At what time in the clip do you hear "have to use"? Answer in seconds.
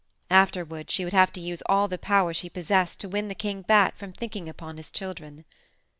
1.13-1.61